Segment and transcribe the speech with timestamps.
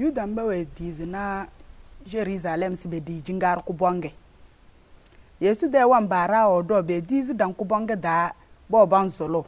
[0.00, 1.46] yudan ɓe we diisi na
[2.10, 4.10] jérusalem si ɓe di jingar kubonge
[5.40, 8.32] yeesu de wan baara o ɗo ɓe diisi dan kubonge daa
[8.70, 9.40] ɓo ban solo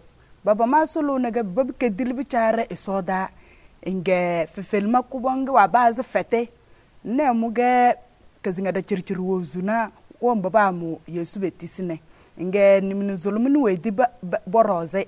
[0.44, 3.18] baba ma solo nege ɓe ɓe kedili ɓe saare e sooda
[3.92, 4.18] nge
[4.54, 6.40] fefelma kubonge wa ɓaasi fete
[7.14, 7.70] ne muge
[8.42, 9.76] kesiŋeda circir wo zuna
[10.24, 11.96] won baba mu yeesu ɓe tisine
[12.42, 13.90] nge nimini zolumini we di
[14.50, 15.02] ɓo roose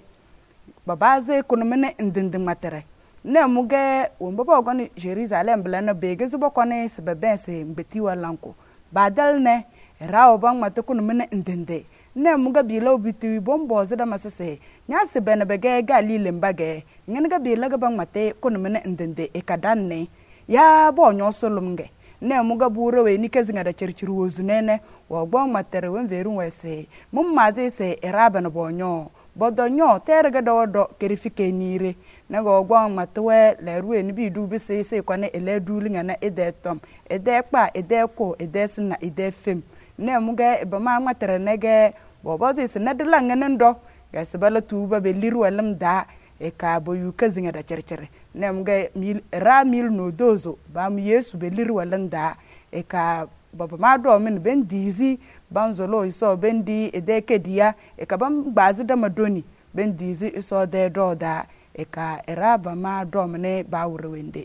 [0.87, 2.81] ba baasi kunumini ndindi ŋmatere
[3.25, 8.15] lem ge wen bo bogoni jerusalem blana bege zubo koni sibe ben si ngbeti wa
[8.15, 8.55] lanko
[8.93, 9.65] badal ne
[10.01, 15.07] rawo ba ngmati kuni mini ndende ne muga bila obitiwi bon bozi da masese nya
[15.07, 19.81] si bene bege galile mbage ngene ga bila ga ba ngmati kuni mini ndende ikadan
[19.81, 20.09] e ne
[20.49, 25.47] ya bo nyoso lumge ne muga bure we ni kezinga da chirchiri wozunene wa gbo
[25.47, 30.87] ngmatire wen veru wese mum mazi se irabana e bonyo bodo nyo terege do do
[30.99, 31.95] kerifike nire
[32.31, 35.61] na go gwa matwe le ruwe ni bi du bi se se kwa ne ele
[35.61, 36.79] du linga na ede tom
[37.11, 39.63] ede kpa ede ko ede sina ede fem
[39.99, 43.75] ne muge ba ma matere nege bo bo zi sina de langa nan do
[44.13, 46.07] ga se bala tu ba be liru alam da
[46.39, 50.59] e ka bo yu ka zinga da cercere ne muge mil ra mil no dozo
[50.71, 52.37] ba mu yesu be liru alam da
[52.71, 55.19] e ka baba ma do min ben dizi
[55.51, 60.29] ban zolo iso ben di ede kedia e ka ban gbazi da madoni ben dizi
[60.35, 64.43] iso de do da e ka era ba ma do mine ba wurwende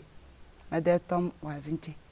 [0.70, 2.09] ma de tom wazinche